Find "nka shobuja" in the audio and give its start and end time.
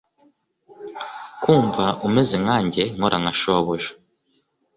3.21-3.89